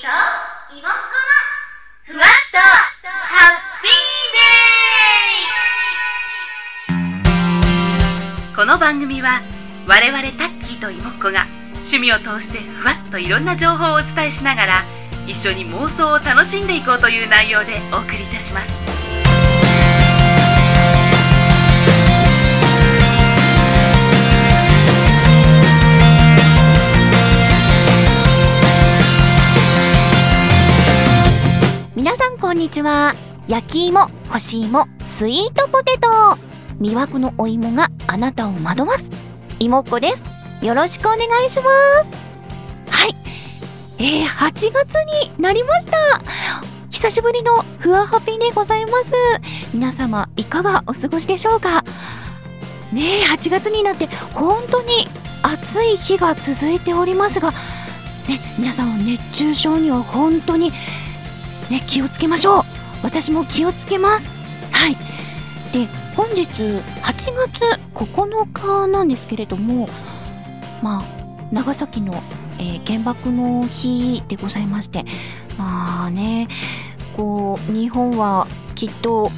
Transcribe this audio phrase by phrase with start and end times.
[0.00, 0.06] と
[0.70, 3.92] 妹っ子のふわっとハッピー
[8.48, 9.42] デこの番組は
[9.86, 11.44] 我々タッキーと妹っ子が
[11.74, 14.84] 趣味を通してふわっといろんな情報をお伝えしながら
[15.26, 18.99] 一緒に妄想を楽しんでいこうという内容でお送りいたします。
[32.60, 33.14] にちは。
[33.48, 36.08] 焼き芋干し芋スイートポテト。
[36.78, 39.10] 魅惑のお芋があなたを惑わす。
[39.58, 40.22] 芋っ子です。
[40.60, 41.62] よろしくお願いしま
[42.02, 42.10] す。
[42.90, 43.14] はい。
[43.98, 45.96] えー、8月になりました。
[46.90, 49.14] 久しぶりのふわハピでございます。
[49.72, 51.82] 皆様いかがお過ごしでしょうか。
[52.92, 55.08] ねえ8月になって本当に
[55.42, 57.52] 暑い日が続いておりますが
[58.28, 60.72] ね皆さん熱中症には本当に
[61.70, 62.62] ね、気をつけましょう。
[63.02, 64.28] 私も気をつけます。
[64.72, 64.96] はい。
[65.72, 69.88] で本日8月9日なんですけれども
[70.82, 72.12] まあ長崎の、
[72.58, 75.04] えー原爆の日でございまして
[75.56, 76.48] まあね
[77.16, 79.30] こう日本はきっと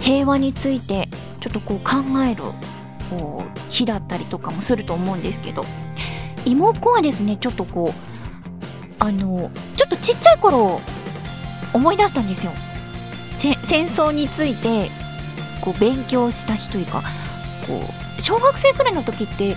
[0.00, 1.06] 平和について
[1.40, 2.42] ちょっとこう考える
[3.10, 5.64] こう日だったりとかもすると思うんですけど
[6.44, 10.80] 妹はですねちょっとこうあのちょっとちっちゃい頃
[11.72, 12.52] 思い出したんですよ。
[13.34, 14.90] 戦争について
[15.60, 17.02] こう勉強した日というか
[17.66, 17.82] こ
[18.18, 19.56] う小学生くらいの時って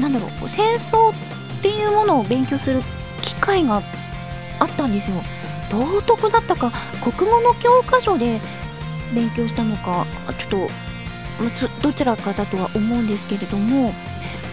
[0.00, 1.14] なんだろう戦争っ
[1.62, 2.80] ていうものを勉強する
[3.22, 3.82] 機会が
[4.58, 5.16] あったんですよ。
[5.70, 6.70] 道徳だったか
[7.02, 8.40] 国語の教科書で
[9.14, 10.06] 勉強したのか
[10.38, 10.68] ちょっと
[11.82, 13.92] どちらかだとは思うんですけれども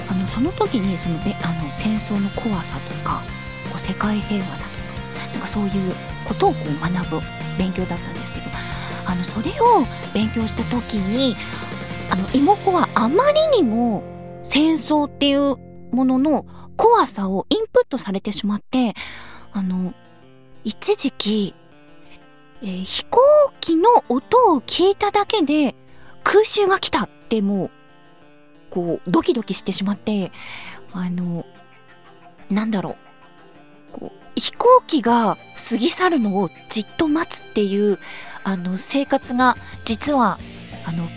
[0.10, 3.24] あのその時にそのあの戦争の怖さとか
[3.78, 4.73] 世界平和だ
[5.32, 5.94] なんかそういう
[6.26, 7.22] ことをこう学ぶ
[7.58, 8.46] 勉強だったんですけど
[9.06, 11.36] あのそれを勉強した時に
[12.10, 14.04] あの妹子はあまりにも
[14.44, 15.58] 戦争っていう
[15.94, 16.46] ものの
[16.78, 18.94] 怖さをインプットされてしまって
[19.52, 19.94] あの
[20.64, 21.56] 一時期、
[22.62, 23.20] えー飛行
[23.60, 25.76] 機の音を聞いただけで
[26.24, 27.72] 空襲が来たってもう
[28.70, 30.32] こうドキドキしてしまって
[30.94, 31.46] あの
[32.50, 32.96] なんだろう。
[33.92, 35.38] こう飛行機が
[35.70, 38.00] 過ぎ去るのをじっと待つっていう、
[38.44, 40.40] あの、生活が、実は、
[40.86, 41.08] あの、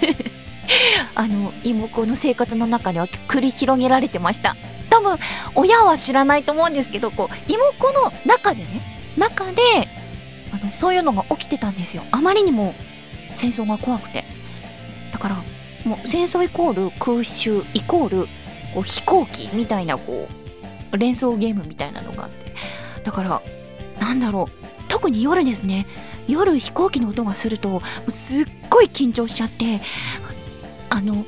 [1.14, 4.56] あの、妹の生活の中では繰り広げられてました。
[4.90, 5.18] 多分、
[5.54, 8.82] 親は知らないと思うんですけど、こう、妹の中でね、
[9.16, 9.88] 中で、
[10.52, 12.04] あの、そういうのが起きてたんですよ。
[12.10, 12.74] あまりにも
[13.34, 14.24] 戦争が怖くて。
[15.12, 15.36] だから、
[15.84, 18.28] もう戦争イコール空襲イコール
[18.72, 20.43] こう飛行機みたいなこう
[20.96, 22.54] 連想ゲームみたいなのがあって。
[23.02, 23.42] だから
[24.00, 24.64] なんだろう。
[24.88, 25.86] 特に夜ですね。
[26.28, 29.80] 夜飛行機の音がするとすっごい緊張しちゃって
[30.88, 31.26] あの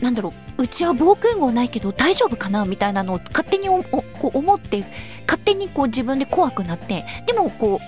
[0.00, 0.62] なんだろう。
[0.62, 4.84] うちは防空壕ないけど大丈夫かなみたいなのを勝手におおこう思って
[5.26, 7.80] 勝手にこう自分で怖くなってでもこ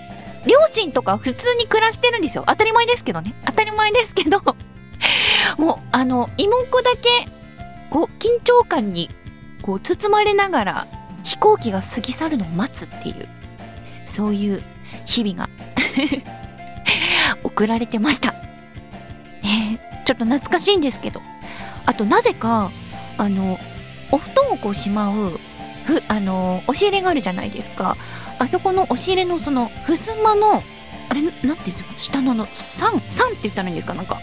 [0.44, 2.44] う両親とか普通に暮らしてるんですよ。
[2.46, 3.34] 当たり前ですけどね。
[3.44, 4.40] 当たり前ですけど
[5.58, 7.28] もうあの妹子だけ
[7.90, 9.10] こう緊張感に
[9.62, 10.86] こう包まれながら
[11.24, 13.28] 飛行機が過ぎ去るのを待つっていう
[14.04, 14.62] そういう
[15.06, 15.48] 日々が
[17.42, 18.32] 送られてました。
[19.42, 21.20] ねえちょっと懐かしいんですけど。
[21.86, 22.70] あとなぜか、
[23.18, 23.58] あの、
[24.10, 25.38] お布団をこうしまう、
[25.84, 27.96] ふ、あの、押し入れがあるじゃないですか。
[28.38, 30.62] あそこの押し入れのその、ふすまの、
[31.10, 33.00] あれ、なんて言うの下のあの、3、3っ
[33.32, 33.92] て言ったらいいんですか？
[33.94, 34.14] なんか、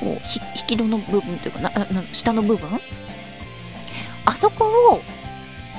[0.00, 0.18] こう、引
[0.66, 2.68] き戸の部分というかな、なな下の部分？
[4.24, 5.02] あそこを、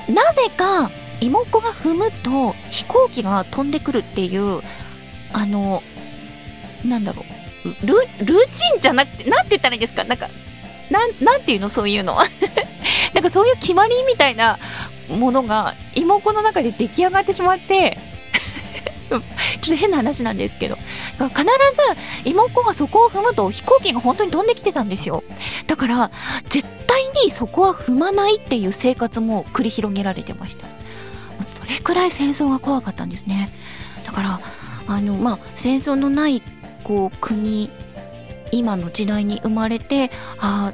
[0.08, 4.62] なぜか、妹子が踏むと飛行機が飛んでくるっていう、
[5.32, 5.82] あの、
[6.84, 7.24] なんだろ
[7.64, 10.04] う、ル、ーチンじゃなくて、なんて言ったらいいんですか？
[10.04, 10.28] なんか、
[10.90, 11.68] なん、なんていうの？
[11.68, 12.16] そういうの。
[13.14, 14.58] なんかそういう決まりみたいな
[15.08, 17.98] ものが妹子の中で出来上がってしまって、
[19.10, 19.22] ちょっ
[19.62, 20.76] と変な話なんですけど、
[21.18, 21.48] 必ず
[22.24, 25.24] 妹子がそこを踏むと飛行機が本当に飛んできてたんですよ。
[25.66, 26.10] だから、
[26.48, 26.66] 絶
[27.24, 30.66] にそこは踏まないっていう生活も繰り広げられてました。
[31.46, 33.50] それくらい戦争が怖かったんですね。
[34.04, 34.40] だから、
[34.86, 36.42] あの、まあ、戦争のない、
[36.84, 37.70] こう、国、
[38.50, 40.72] 今の時代に生まれて、あ、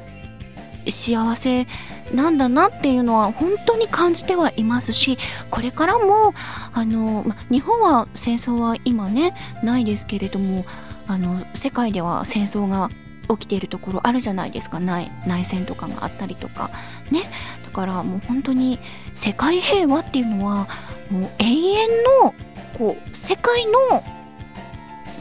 [0.87, 1.67] 幸せ
[2.13, 5.17] なんだなっていうのは本当に感じてはいますし、
[5.49, 6.33] これからも、
[6.73, 9.33] あの、ま日本は戦争は今ね、
[9.63, 10.65] ないですけれども、
[11.07, 12.89] あの、世界では戦争が
[13.29, 14.79] 起きているところあるじゃないですか。
[14.79, 16.69] 内内戦とかがあったりとか。
[17.11, 17.23] ね。
[17.65, 18.79] だからもう本当に
[19.13, 20.67] 世界平和っていうのは
[21.09, 21.87] もう永遠
[22.23, 22.33] の
[22.77, 23.71] こう世界の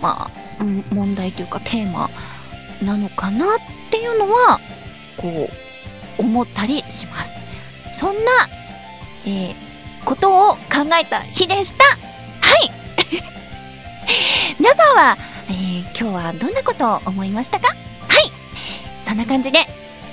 [0.00, 2.10] まあ問題というかテーマ
[2.82, 3.58] なのかなっ
[3.90, 4.60] ていうのは
[5.16, 5.48] こ
[6.18, 7.32] う思ったりします
[7.92, 8.30] そんな、
[9.26, 9.54] えー
[10.04, 10.58] ことを考
[11.00, 11.96] えた日でしたは
[12.62, 12.70] い
[14.60, 15.16] 皆さんは、
[15.48, 17.68] えー今日はどんなことを思いましたか？
[19.14, 19.60] んな感じで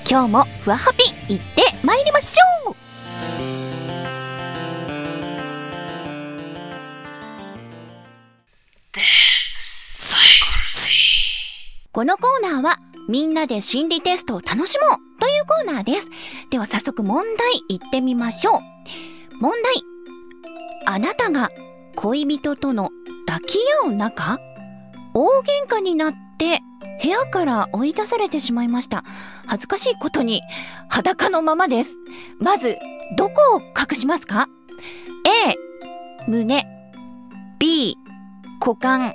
[0.10, 2.76] 今日もふわハピ行ってまいりましょう
[11.94, 12.78] このコーナーは
[13.10, 16.08] みんなで心理テストを楽しもうというコーナーです。
[16.50, 18.62] では早速問題行ってみましょう。
[19.42, 19.74] 問題。
[20.86, 21.50] あなたが
[21.98, 22.92] 恋人との
[23.28, 24.40] 抱き合う中、
[25.14, 26.62] 大喧嘩になって
[27.02, 29.04] 部屋から追い出されてしまいました。
[29.48, 30.42] 恥ずかしいことに
[30.90, 31.98] 裸のままです。
[32.40, 32.78] まず、
[33.18, 34.48] どこを隠しますか
[35.48, 35.58] ?A、
[36.30, 36.66] 胸。
[37.60, 37.98] B、
[38.60, 39.14] 股間。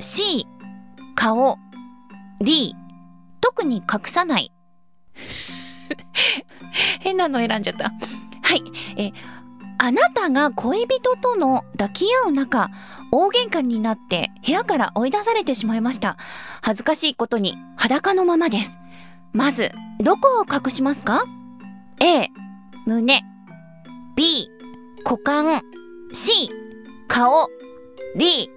[0.00, 0.46] C、
[1.14, 1.58] 顔。
[2.40, 2.74] D、
[3.40, 4.52] 特に隠さない。
[7.00, 7.92] 変なの選んじゃった。
[8.42, 8.62] はい。
[8.96, 9.12] え
[9.82, 12.68] あなたが恋人との抱き合う中、
[13.10, 16.18] 大喧嘩になって部屋から追い出されてしまいました。
[16.60, 18.76] 恥ずかしいことに裸のままです。
[19.32, 21.24] まず、どこを隠しますか
[21.98, 22.28] ?A、
[22.84, 23.22] 胸。
[24.16, 24.50] B、
[25.02, 25.62] 股間。
[26.12, 26.50] C、
[27.08, 27.48] 顔。
[28.18, 28.50] D、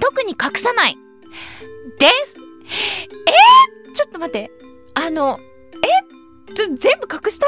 [0.00, 0.96] 特に隠さない。
[1.98, 2.36] です。
[3.26, 4.50] えー、ちょっと待って。
[4.94, 5.40] あの、
[6.48, 6.54] え？
[6.54, 7.46] ちょ、全部隠した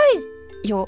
[0.65, 0.87] いよ。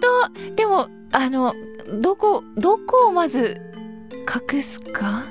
[0.00, 1.54] と、でも、あの、
[2.00, 3.60] どこ、どこをまず
[4.52, 5.24] 隠すか？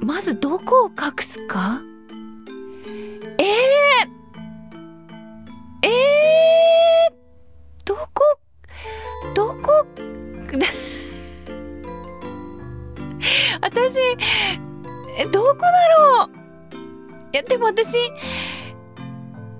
[0.00, 1.80] まずどこを隠すか？
[3.38, 3.46] えー、
[5.82, 7.14] えー、
[7.84, 8.08] どこ、
[9.34, 9.86] どこ、
[13.60, 13.98] 私、
[15.32, 16.30] どこだろう？
[17.32, 17.98] いや、でも私、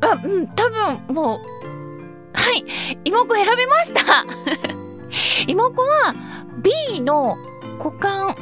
[0.01, 1.41] あ、うん、多分もう、
[2.45, 2.65] はい、
[3.07, 4.27] 妹子選びました
[5.49, 6.15] 妹子は
[6.63, 7.39] B の
[7.79, 8.37] 股間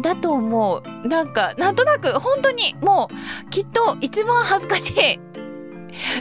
[0.00, 1.08] だと思う。
[1.08, 3.10] なんか、なんとなく、本当にも
[3.46, 5.20] う、きっと一番恥ずかしい。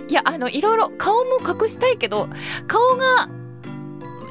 [0.09, 2.27] いや、あの、いろいろ顔も隠したいけど、
[2.67, 3.29] 顔が、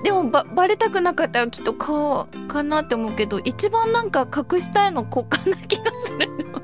[0.02, 6.60] でもば、バレたくなかったらきっと顔かなって思うけど、一番なんか隠したいの股間な気がするの。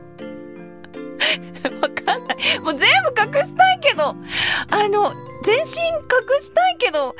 [1.80, 2.60] わかんない。
[2.60, 4.16] もう全部隠したいけど、
[4.70, 5.14] あの、
[5.46, 5.68] 全身隠
[6.40, 7.14] したいけど、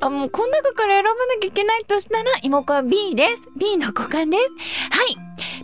[0.00, 3.42] あ、もうこの中から選ばなきゃいけないとしたら、妹子は B です。
[3.56, 4.42] B の股間です。
[4.90, 5.16] はい。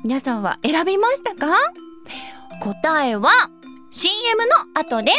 [0.05, 1.57] 皆さんは選びましたか？
[2.63, 3.33] 答えは、
[3.91, 5.19] CM の後です。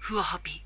[0.00, 0.61] ふわハピ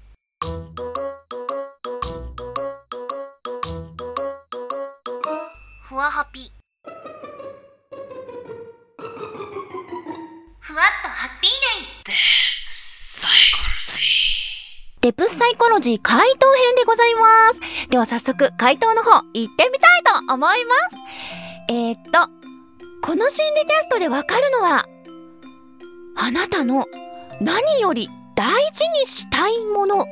[10.77, 11.87] ふわっとハッピーデイ
[15.01, 17.89] デプサイコロジー回答編でございます。
[17.89, 20.97] では早速回答の方行ってみたいと思います。
[21.71, 22.29] えー、っと、
[23.01, 24.87] この心理テストでわかるのは、
[26.15, 26.85] あなたの
[27.41, 30.05] 何より大事にしたいもの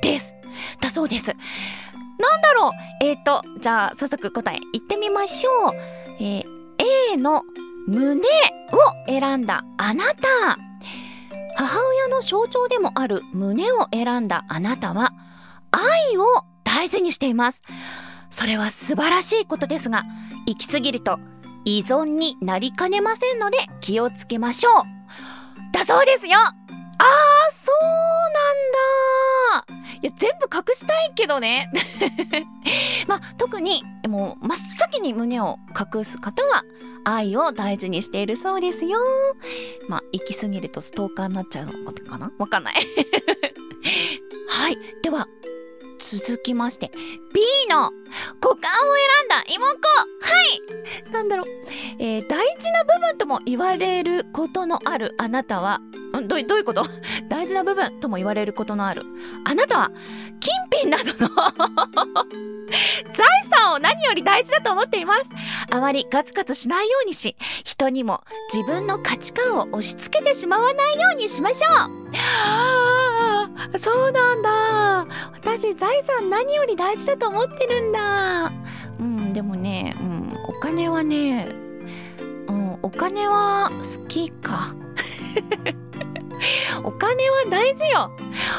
[0.00, 0.36] です。
[0.80, 1.26] だそうです。
[1.26, 2.70] なんだろう？
[3.04, 5.72] えー、っと、じゃあ早速答え言ってみましょう。
[6.20, 6.54] えー
[7.12, 7.42] A の
[7.86, 8.20] 胸を
[9.06, 10.58] 選んだあなた。
[11.56, 15.12] 母親の象徴でもある胸を選んだあなたは
[15.70, 16.24] 愛を
[16.64, 17.62] 大事にしています。
[18.30, 20.04] それは素晴らしいことですが、
[20.46, 21.20] 行き過ぎると
[21.64, 24.84] 依存になりかねませんので気をつけましょう。
[25.72, 26.54] だそうですよあー、
[27.52, 27.88] そうな
[28.30, 28.32] ん
[28.72, 29.03] だ
[30.06, 31.70] や、全部隠したいけどね。
[33.06, 36.64] まあ、特に、もう、真っ先に胸を隠す方は、
[37.04, 38.98] 愛を大事にしているそうですよ。
[39.88, 42.32] まあ、行き過ぎるとストーカーになっちゃうのかな？
[42.38, 42.74] わかんない。
[44.48, 44.78] はい。
[45.02, 45.28] では、
[45.98, 46.90] 続きまして、
[47.32, 47.90] B の
[48.42, 50.04] 股間を選んだ妹は
[51.08, 51.46] いなんだろう。
[51.98, 55.80] えー大事な部分とも言われることのあるあなたは、
[56.22, 56.84] どういうこと？
[57.28, 59.02] 大事な部分とも言われることのある。
[59.44, 59.90] あなたは、
[60.40, 60.52] 金
[60.82, 61.30] 品などの
[63.12, 65.30] 財産を何より大事だと思っています。
[65.70, 71.72] あまりガツガツしないようにし、人にも自分の価値観を押し付けてしまわないようにしましょう。
[72.16, 75.06] ああ、そうなんだ。
[75.32, 78.52] 私財産何より大事だと思ってるんだ。
[78.98, 81.46] うん、でもね、うん、お金金はね、
[82.48, 84.74] うん、お金は好きか。
[86.84, 88.10] お金は大事よ。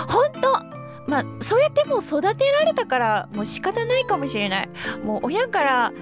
[0.07, 0.59] ほんと。
[1.07, 4.69] まあ、そうやってもう育てられたから、もう仕方ないかもしれない。
[5.03, 5.93] もう親から、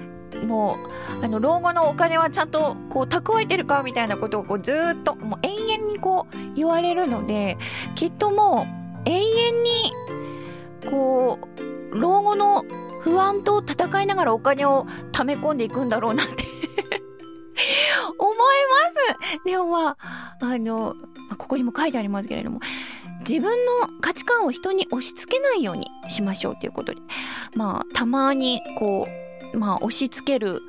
[0.47, 0.77] も
[1.21, 7.57] う、あの、老後のお金はちゃんと、こう、蓄えてるかみたいなことを、こう、ずっと、もう永遠にこう、言われるので、
[7.95, 8.65] きっとも
[9.05, 9.91] う、永遠に、
[10.89, 11.39] こ
[11.91, 12.63] う、老後の
[13.03, 16.43] 不安と戦いながらお金を溜め込んでいくんだろうなって
[18.17, 19.45] 思います。
[19.45, 19.97] でもまあ、
[20.39, 20.95] あの、
[21.33, 22.59] あここにも書いてありますけれども、
[23.19, 27.01] 自分の価値観を人に押し付けないようにしましょうということで、
[27.55, 29.07] まあ、たまに、こ
[29.53, 30.61] う、まあ、押し付ける、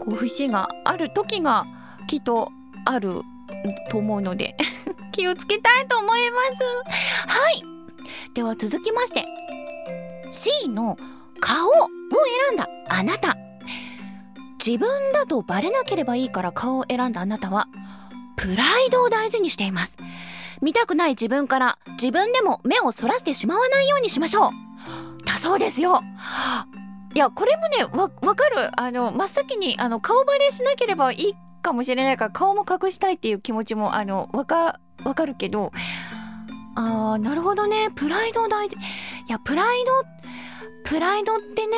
[0.00, 1.64] こう、節がある時が、
[2.06, 2.52] きっと
[2.84, 3.22] ある
[3.90, 4.56] と思うので、
[5.12, 6.40] 気をつけたいと思いま
[7.26, 7.34] す。
[7.38, 7.62] はい。
[8.34, 9.24] では続きまして、
[10.30, 10.96] C の
[11.40, 11.72] 顔を
[12.48, 13.36] 選んだあなた。
[14.64, 17.68] 自分だとバレなければいいから顔を選んだあなたは、
[18.36, 19.96] プライドを大事にしています。
[20.62, 25.24] 見たくない自分から自分でも目をそらしてしまわないようにしましょう。
[25.24, 26.02] だそうですよ。
[27.14, 28.80] いや、これもね、わ、わかる。
[28.80, 35.72] あの、真っ先に、あの、顔バレしなければいいかもしれないから、顔も隠したいっていう気持ちも、あの、わか、わかるけど、
[36.74, 37.90] あー、なるほどね。
[37.96, 38.76] プライド大事。
[38.76, 38.80] い
[39.28, 39.92] や、プライド、
[40.84, 41.76] プライドってね、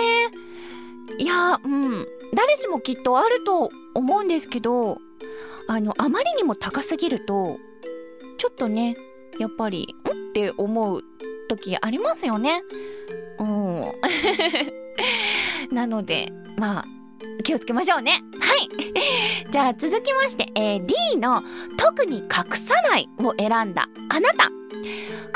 [1.19, 2.07] いや、うん。
[2.35, 4.99] 誰しもきっとあると思うんですけど、
[5.69, 7.59] あの、あまりにも高すぎると、
[8.39, 8.97] ちょっとね、
[9.39, 10.31] やっぱり、ん？
[10.31, 11.03] って思う
[11.49, 12.63] 時ありますよね。
[13.39, 13.93] うん。
[15.75, 16.85] なので、まあ、
[17.43, 18.23] 気をつけましょうね。
[18.41, 18.69] はい。
[19.51, 21.43] じゃあ続きまして、えー D の
[21.77, 24.51] 特に隠さないを選んだあなた。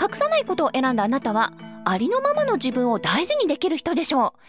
[0.03, 1.53] 隠さないことを選んだあなたは、
[1.85, 4.41] ありのままの自分を大事にできる人でしょう。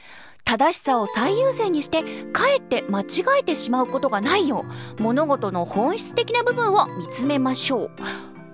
[0.44, 3.06] 正しさを最優先にして、かえって間違
[3.40, 4.66] えてしまうことがないよ
[5.00, 7.92] う、物事の本質的な部分を見つめましょう。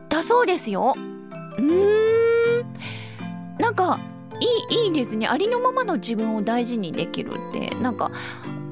[0.09, 0.95] だそうですよ。
[1.57, 3.59] うーん。
[3.59, 3.99] なんか、
[4.69, 5.27] いい、いいですね。
[5.27, 8.11] ありのままの自分を大事にできるって、なんか、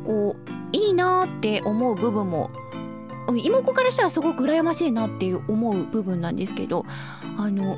[0.05, 2.49] こう、いいなって思う部分も、
[3.43, 6.85] 妹からしたらすごく羨ましいなっていう思う部分なんですけど、
[7.37, 7.77] あの、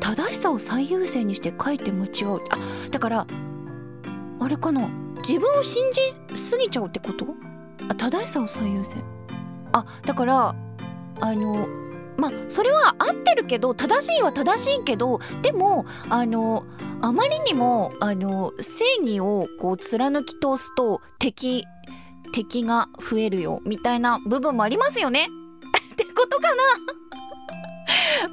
[0.00, 2.40] 正しさを最優先にしてかえって間違う。
[2.50, 2.58] あ、
[2.90, 3.26] だから、
[4.40, 4.88] あれかな？
[5.26, 7.26] 自分を信じすぎちゃうってこと？
[7.88, 9.02] あ、正しさを最優先。
[9.72, 10.54] あ、だから、
[11.20, 11.66] あの、
[12.16, 16.64] まあ、それは合ってるけど、正しいは正しいけど、でも、あの、
[17.00, 21.64] あまりにも、あの、正義をこう貫き通すと敵、
[22.32, 25.26] 敵が増えるよ、みたいな部分もありますよね
[25.92, 26.62] ってことかな？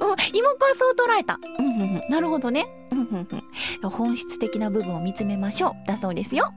[0.06, 1.38] うん、妹子はそう捉えた。
[1.58, 2.66] うんうんうん、なるほどね。
[3.90, 5.86] 本質的な部分を見つめましょう。
[5.86, 6.52] だそうですよ。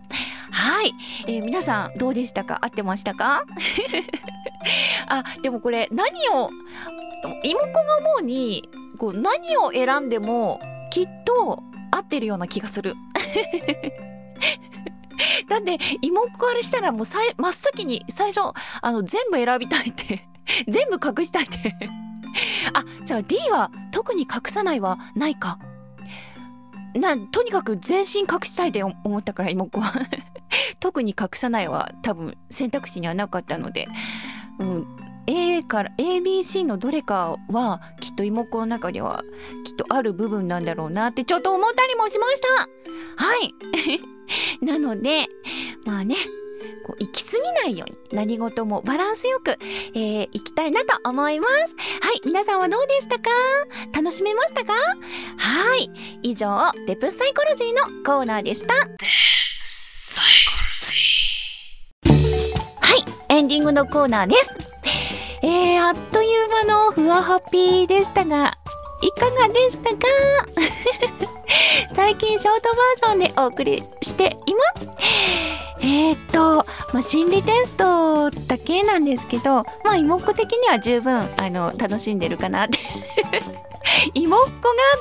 [0.52, 0.94] はい。
[1.28, 2.60] えー皆さん、どうでしたか？
[2.62, 3.44] 合ってましたか？
[5.08, 6.50] あ、でもこれ、何を、
[7.44, 10.60] 妹子が思うに、こう、何を選んでも、
[10.92, 12.96] きっと、合ってるような気がする。
[15.48, 20.28] だって、妹子からしたらもうさい、真っ先に、最初、あの、全部選びたいって、
[20.68, 21.76] 全部隠したいって。
[22.74, 25.60] あ、じゃあ D は、特に隠さないはないか。
[26.96, 29.94] な、とにかく全身隠したいで思ったから、妹は。
[30.80, 33.88] 特に隠さないは多分選択肢にはなかったので、
[34.60, 34.88] うん、
[35.28, 39.24] A から ABC のどれかはきっと妹の中では
[39.66, 42.48] きっとある部分なんだろうなってちょっと思ったりもしました。
[43.24, 43.54] はい。
[44.66, 45.26] なので
[45.86, 46.16] まあね。
[46.86, 49.58] こう行き過ぎないように何事もバランスよく、
[49.96, 51.54] えー、行きたいなと思います。
[52.02, 53.30] はい皆さんはどうでしたか？
[53.94, 54.74] 楽しめましたか？
[55.38, 55.90] はい
[56.24, 58.74] 以上デプサイコロジーのコーナーでした。
[58.74, 58.80] は
[62.96, 64.56] い、エンディングのコーナーです。
[65.42, 68.58] えー、あっという間のふわハッピーでしたが、
[69.02, 69.98] いかがでしたか？
[71.96, 74.88] 最近ショートバージョンでお送りしています。
[75.82, 82.80] えー、っと、まあ、心理テストだけなんですけど、まあ、妹子的には十分、あの、楽しんでるかなって。
[84.14, 84.52] 妹子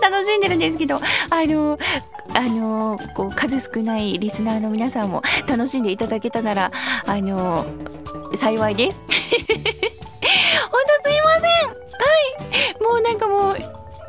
[0.00, 1.00] が楽しんでるんですけど、あ
[1.44, 1.78] の、
[2.34, 6.72] あの、こう、数少ないリスナーの皆さんも楽しんでいただけたなら、
[7.06, 7.66] あの、
[8.34, 8.98] 幸いです。
[8.98, 9.12] ほんと
[11.02, 11.74] すいませんは
[12.72, 12.82] い。
[12.82, 13.56] もうなんかもう、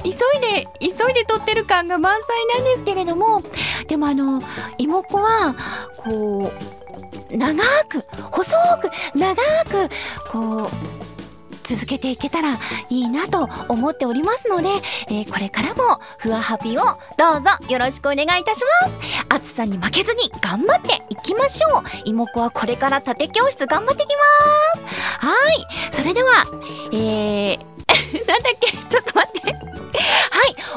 [0.03, 3.41] 急いで、急いで撮ってる感が満載なんですけれども、
[3.87, 4.41] でもあの、
[4.77, 5.55] 妹子は、
[5.97, 6.51] こ
[7.31, 7.55] う、長
[7.87, 9.89] く、細く、長く、
[10.31, 10.69] こう、
[11.63, 12.59] 続けていけたら
[12.91, 14.69] いいなと思っておりますので、
[15.07, 16.81] えーこれからもふわハピを
[17.17, 19.25] どうぞよろしくお願いいたします。
[19.29, 21.83] 暑さに負けずに頑張っていきましょう。
[22.05, 24.07] 妹子はこれから盾教室頑張ってき
[24.77, 24.81] ま
[25.21, 25.25] す。
[25.25, 25.65] はい。
[25.91, 26.29] それでは、
[26.93, 27.57] えー、
[28.27, 28.71] なんだっけ？
[28.77, 29.51] ちょっと待って。
[29.51, 29.61] はい。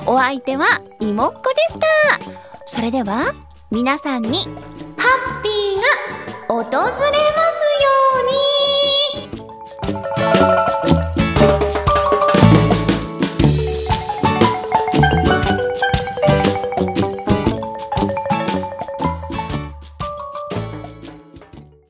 [0.07, 0.67] お相手は
[1.01, 1.87] 妹子でした。
[2.69, 3.33] それでは、
[3.71, 4.51] 皆さんに、ハ
[5.41, 7.38] ッピーが訪れます。